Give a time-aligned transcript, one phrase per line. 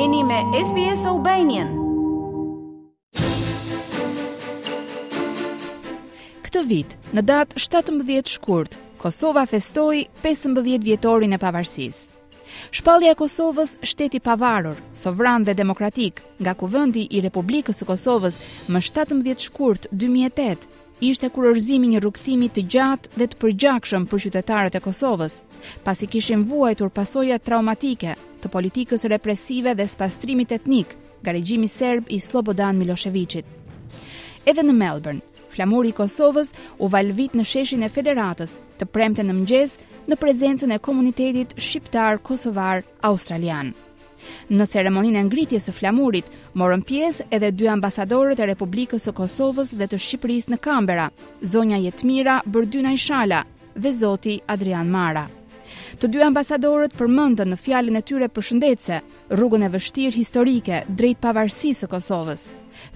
[0.00, 1.68] jeni me SBS Aubainian
[6.46, 12.06] Këtë vit, në datë 17 shkurt, Kosova festoi 15 vjetorin e pavarësisë.
[12.72, 18.40] Shpallja e Kosovës shteti pavarur, sovran dhe demokratik, nga Kuvendi i Republikës së Kosovës
[18.72, 20.70] më 17 shkurt 2008
[21.10, 25.34] ishte kurorzimi një rukëtimi të gjatë dhe të përgjakshëm për qytetarët e Kosovës,
[25.82, 26.84] pas i kishim vuaj të
[27.42, 28.12] traumatike
[28.42, 30.88] të politikës represive dhe spastrimit etnik
[31.22, 33.46] ga regjimi serb i Slobodan Miloševiqit.
[34.46, 35.20] Edhe në Melbourne,
[35.54, 39.76] flamuri i Kosovës u valvit në sheshin e federatës të premte në mgjes
[40.10, 43.72] në prezencën e komunitetit shqiptar-kosovar-australian.
[44.52, 46.28] Në ceremoninë e ngritjes së flamurit
[46.60, 51.08] morën pjesë edhe dy ambasadorët e Republikës së Kosovës dhe të Shqipërisë në Kambera,
[51.54, 55.26] zonja Jetmira Bërdyna Ishala dhe zoti Adrian Mara.
[56.02, 59.00] Të dy ambasadorët përmendën në fjalën e tyre përshëndetse
[59.36, 62.46] rrugën e vështirë historike drejt pavarësisë së Kosovës.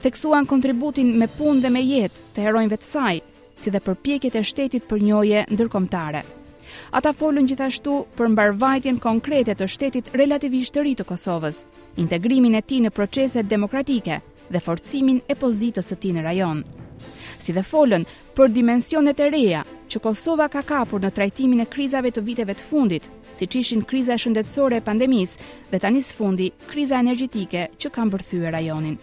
[0.02, 3.14] Theksuan kontributin me punë dhe me jetë të heronjve të saj,
[3.56, 6.24] si dhe përpjekjet e shtetit për njohje ndërkombëtare.
[6.96, 11.62] Ata folën gjithashtu për mbarvajtjen konkrete të shtetit relativisht të ri të Kosovës,
[12.02, 14.20] integrimin e tij në proceset demokratike
[14.54, 16.62] dhe forcimin e pozitës së tij në rajon.
[17.42, 22.12] Si dhe folën për dimensionet e reja që Kosova ka kapur në trajtimin e krizave
[22.14, 27.02] të viteve të fundit, siç ishin kriza shëndetësore e pandemisë dhe tani së fundi kriza
[27.04, 28.96] energjetike që ka mbërthyer rajonin.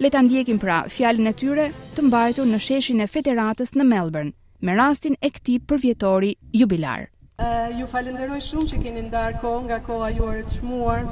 [0.00, 4.32] Le ta ndjekim pra fjalën e tyre të mbajtur në sheshin e Federatës në Melbourne,
[4.64, 7.00] me rastin e këtij përvjetori jubilar.
[7.44, 11.02] Uh, ju falenderoj shumë që keni ndarë kohë nga koha juar të shmuar,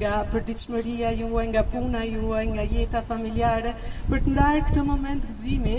[0.00, 3.72] nga përdiqëmëria juaj, nga puna juaj, nga jeta familjare,
[4.08, 5.76] për të ndarë këtë moment gëzimi,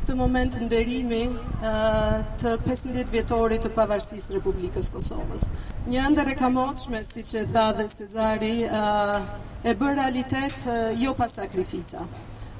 [0.00, 5.48] këtë moment nderimi uh, të 15 vjetorit të pavarësisë Republikës Kosovës.
[5.92, 9.18] Një ndër e kamoqme, si që tha dhe Cezari, uh,
[9.68, 12.06] e bërë realitet uh, jo pa sakrifica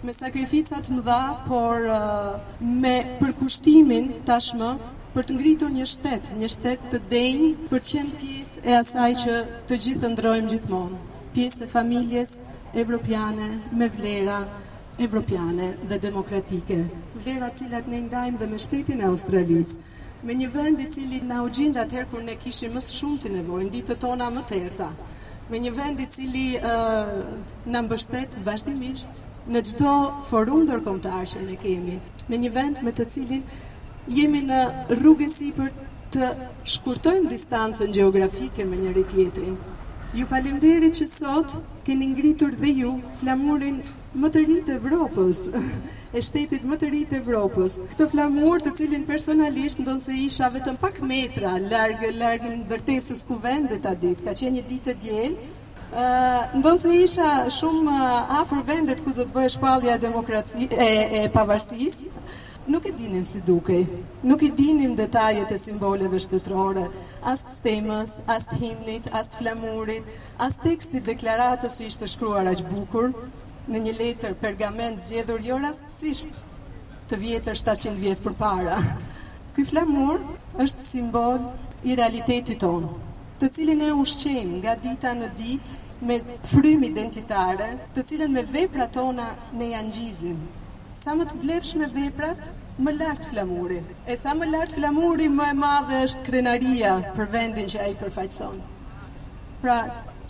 [0.07, 2.35] me sakrificat më dha, por uh,
[2.83, 4.71] me përkushtimin tashmë
[5.15, 9.37] për të ngritur një shtet, një shtet të denjë për qenë pjesë e asaj që
[9.71, 11.01] të gjithë të ndrojmë gjithmonë,
[11.37, 12.33] pjesë e familjes
[12.83, 14.39] evropiane me vlera
[15.07, 16.81] evropiane dhe demokratike,
[17.23, 19.79] vlera cilat ne ndajmë dhe me shtetin e Australisë,
[20.27, 23.35] me një vend i cili na u gjend atëherë kur ne kishim më shumë të
[23.39, 24.91] nevojë, ditët tona më të errta,
[25.51, 29.93] me një vend i cili në uh, na mbështet vazhdimisht në gjdo
[30.29, 31.97] forum dërkomtar që ne kemi,
[32.31, 33.43] në një vend me të cilin
[34.17, 34.61] jemi në
[34.99, 35.73] rrugë si për
[36.15, 36.29] të
[36.75, 39.57] shkurtojmë distancën geografike me njëri tjetrin.
[40.15, 41.57] Ju falimderit që sot
[41.89, 43.81] keni ngritur dhe ju flamurin
[44.15, 45.39] më të rritë Evropës,
[46.17, 47.79] e shtetit më të rritë Evropës.
[47.95, 53.25] Këtë flamur të cilin personalisht ndonë se isha vetëm pak metra largë, largë në dërtesës
[53.27, 54.27] ku vendet a ditë.
[54.29, 55.52] Ka qenë një ditë të djelë,
[55.93, 57.95] ndonë se isha shumë
[58.41, 61.99] afër vendet ku do të bëhe shpallja e pavarësis
[62.73, 63.77] nuk i dinim si duke
[64.23, 66.87] nuk i dinim detajet e simboleve shtetërore
[67.33, 70.05] as të stemës, as të himnit, as të flamurit
[70.47, 73.13] as tekstit deklaratës që ishte shkruar aq bukur
[73.69, 76.47] në një letër pergament zgjedhur jo rastësisht
[77.11, 78.81] të vjetër 700 vjetë për para
[79.57, 80.25] këj flamur
[80.65, 81.51] është simbol
[81.85, 83.11] i realitetit tonë
[83.43, 85.71] të cilin e ushqem nga dita në dit
[86.09, 86.19] me
[86.51, 89.25] frymë identitare, të cilën me veprat tona
[89.59, 90.37] ne janë gjizim.
[91.03, 92.53] Sa më të vlefsh me veprat,
[92.87, 93.81] më lartë flamuri.
[94.07, 97.97] E sa më lartë flamuri, më e madhe është krenaria për vendin që a i
[98.03, 98.63] përfaqëson.
[99.65, 99.79] Pra,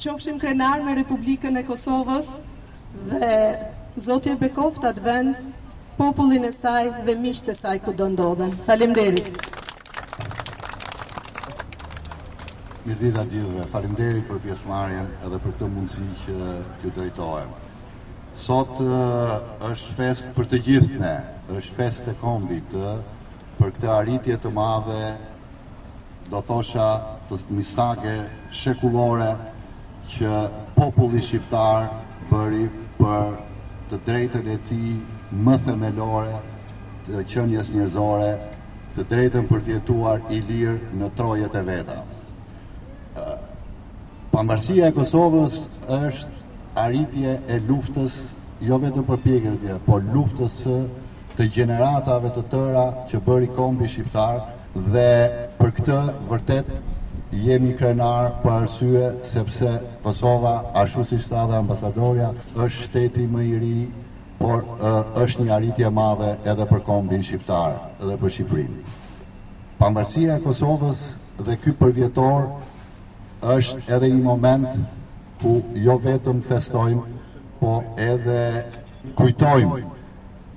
[0.01, 2.31] qofshim krenar me Republikën e Kosovës
[3.13, 3.35] dhe
[4.09, 5.45] zotje atë vend,
[6.01, 8.57] popullin e saj dhe mishte saj ku do ndodhen.
[8.67, 9.52] Falem derit.
[12.83, 16.47] Mirë ditë atë gjithëve, për pjesëmarjen edhe për këtë mundësi që
[16.83, 17.51] të drejtojem.
[18.43, 21.13] Sot është fest për të gjithë ne,
[21.61, 22.75] është fest e kombit
[23.61, 25.13] për këtë arritje të madhe,
[26.33, 26.89] do thosha
[27.31, 28.17] të misake
[28.65, 29.29] shekullore
[30.17, 30.35] që
[30.81, 31.87] populli shqiptar
[32.33, 32.67] bëri
[32.99, 33.29] për
[33.93, 34.83] të drejtën e ti
[35.47, 36.35] më themelore
[37.07, 38.35] të qënjes njëzore,
[38.99, 42.12] të drejtën për tjetuar i lirë në trojet e vetën.
[44.43, 45.53] Pambërësia e Kosovës
[45.87, 46.41] është
[46.83, 48.15] arritje e luftës,
[48.67, 50.57] jo vetë për pjegjërdje, por luftës
[51.37, 54.41] të gjeneratave të tëra që bëri kombi shqiptarë,
[54.75, 55.05] dhe
[55.61, 55.99] për këtë
[56.33, 56.73] vërtet
[57.45, 63.55] jemi krenar për arsye, sepse Kosova ashtu si shta dhe ambasadorja, është shteti më i
[63.63, 63.75] ri,
[64.43, 64.67] por
[65.23, 68.83] është një arritje madhe edhe për kombin shqiptarë dhe për Shqipërinë.
[69.79, 71.07] Pambërësia e Kosovës
[71.47, 72.51] dhe ky përvjetor
[73.51, 74.77] është edhe i moment
[75.41, 77.03] ku jo vetëm festojmë,
[77.59, 78.65] po edhe
[79.19, 79.81] kujtojmë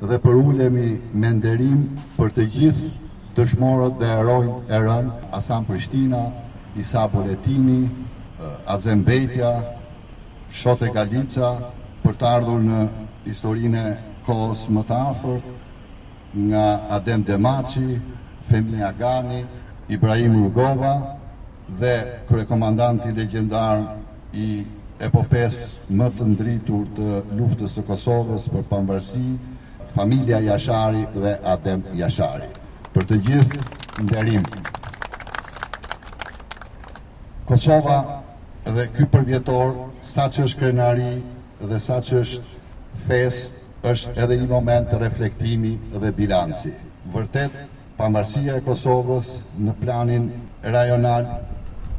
[0.05, 1.83] dhe për ulemi me nderim
[2.17, 2.89] për të gjithë
[3.37, 6.21] të shmorët dhe erojnë e rënë Asan Prishtina,
[6.79, 9.49] Isa Boletini, eh, Azem Bejtja,
[10.51, 11.49] Shote Galica,
[12.03, 12.85] për të ardhur në
[13.25, 13.85] historinë
[14.27, 15.49] kohës më të afërt,
[16.47, 16.65] nga
[16.95, 17.99] Adem Demaci,
[18.45, 19.41] Femi Agani,
[19.89, 20.95] Ibrahim Rugova,
[21.67, 21.93] dhe
[22.29, 23.79] kërëkomandanti legendar
[24.37, 24.63] i
[25.05, 27.07] epopes më të ndritur të
[27.39, 29.23] luftës të Kosovës për përmërsi,
[29.95, 32.47] familia Jashari dhe Adem Jashari.
[32.93, 33.59] Për të gjithë,
[34.05, 34.43] nderim.
[37.45, 37.99] Kosova
[38.65, 41.11] dhe ky përvjetor, sa që është krenari
[41.61, 42.65] dhe sa që është
[42.97, 43.37] fes,
[43.85, 46.71] është edhe një moment të reflektimi dhe bilanci.
[47.13, 47.59] Vërtet,
[47.99, 50.31] përmërsia e Kosovës në planin
[50.63, 51.27] rajonal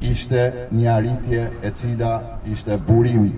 [0.00, 3.32] ishte një arritje e cila ishte burim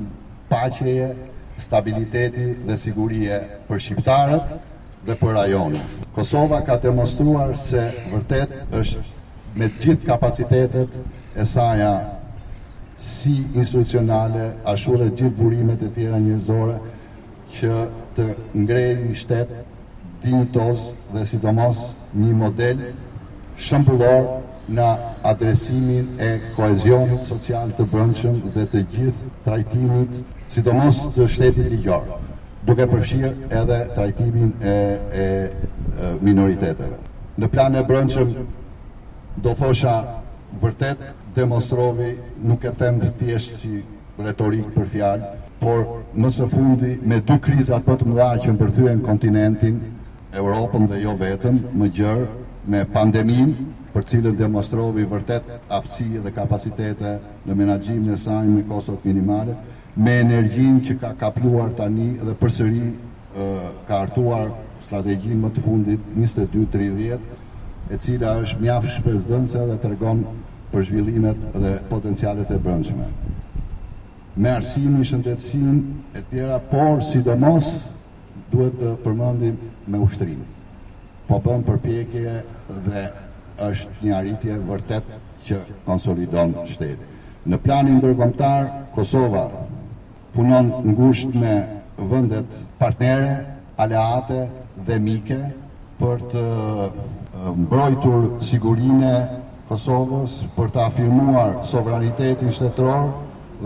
[0.49, 1.15] paqeje,
[1.59, 3.39] stabiliteti dhe sigurie
[3.69, 4.53] për shqiptarët
[5.07, 5.83] dhe për rajonin.
[6.15, 7.83] Kosova ka demonstruar se
[8.13, 9.03] vërtet është
[9.59, 10.99] me gjithë kapacitetet
[11.37, 11.93] e saja
[12.99, 16.79] si institucionale, ashtu dhe gjithë burimet e tjera njërzore
[17.55, 17.75] që
[18.15, 18.29] të
[18.63, 19.65] ngrejnë një shtetë
[20.23, 21.83] dinitos dhe sidomos
[22.15, 22.87] një model
[23.59, 24.23] shëmbullor
[24.69, 24.89] në
[25.27, 30.21] adresimin e koezionit social të brëndshëm dhe të gjithë trajtimit,
[30.53, 32.17] si të mos të shtetit ligjarë,
[32.69, 33.31] duke përshirë
[33.63, 35.29] edhe trajtimin e
[36.21, 36.99] minoriteteve.
[37.41, 38.33] Në plan e brëndshëm,
[39.45, 39.95] do thosha
[40.63, 41.03] vërtet,
[41.37, 42.13] demonstrovi
[42.43, 43.81] nuk e themë të thjeshtë si
[44.19, 45.33] retorikë për fjalë,
[45.63, 45.81] por
[46.15, 48.57] më së fundi me dy krizat për të mëdha që
[48.89, 49.81] më kontinentin,
[50.39, 52.25] Europën dhe jo vetëm, më gjërë,
[52.69, 53.53] me pandemin,
[53.95, 57.15] për cilën demonstrovi vërtet aftësi dhe kapacitete
[57.49, 59.55] në menagjim në sajnë me kostot minimale,
[59.97, 62.83] me energjin që ka kapluar tani dhe përsëri
[63.89, 64.51] ka artuar
[64.85, 67.25] strategjin më të fundit 22-30,
[67.93, 70.35] e cila është mjafë shpërzdënëse dhe të rgonë
[70.73, 73.07] për zhvillimet dhe potencialet e brëndshme.
[74.39, 75.79] Me arsimi, shëndetsin
[76.15, 77.73] e tjera, por sidomos
[78.53, 79.57] duhet të përmëndim
[79.89, 80.45] me ushtrimi
[81.29, 82.33] po bën përpjekje
[82.89, 83.03] dhe
[83.69, 85.05] është një arritje vërtet
[85.47, 87.09] që konsolidon shtetë.
[87.49, 88.65] Në planin ndërkombëtar,
[88.97, 89.43] Kosova
[90.33, 91.55] punon ngushtë me
[92.11, 93.35] vendet partnere,
[93.83, 94.39] aleate
[94.87, 95.39] dhe mike
[96.01, 96.45] për të
[97.65, 99.13] mbrojtur sigurinë
[99.69, 103.05] Kosovës, për të afirmuar sovranitetin shtetëror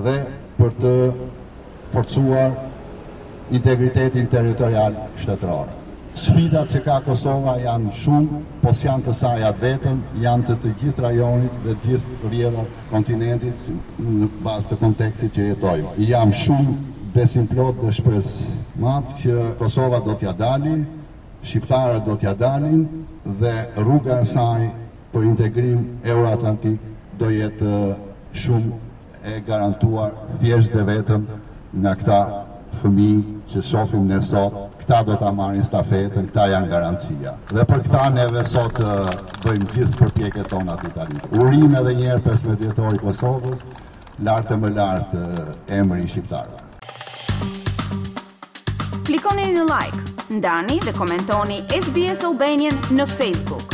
[0.08, 0.17] dhe
[0.58, 0.94] për të
[1.94, 2.50] forcuar
[3.55, 5.76] integritetin territorial shtetëror.
[6.12, 11.03] Sfidat që ka Kosova janë shumë, po janë të saja vetëm, janë të të gjithë
[11.06, 13.62] rajonit dhe gjithë rjedha kontinentit
[13.97, 15.94] në bazë të kontekstit që jetojmë.
[16.05, 16.76] Jam shumë
[17.14, 18.29] besim dhe shpres
[18.81, 20.85] madhë që Kosova do t'ja dalin,
[21.43, 22.85] Shqiptare do t'ja dalin
[23.25, 24.69] dhe rruga e saj
[25.12, 26.76] për integrim euroatlantik
[27.19, 27.97] do jetë eh,
[28.31, 28.76] shumë
[29.26, 31.25] e garantuar thjesht dhe vetëm
[31.82, 32.20] nga këta
[32.79, 37.35] fëmijë që shofim në sot, këta do të amarin stafetën, këta janë garancia.
[37.53, 38.81] Dhe për këta neve sot
[39.45, 41.33] bëjmë gjithë përpjeket tona të italitë.
[41.43, 43.67] Urim edhe njerë 15 vjetori Kosovës,
[44.25, 45.25] lartë të më lartë
[45.81, 46.59] emëri shqiptarë.
[49.06, 50.03] Klikoni në like,
[50.39, 53.71] ndani dhe komentoni SBS Albanian në Facebook.